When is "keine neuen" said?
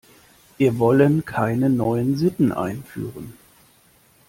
1.25-2.17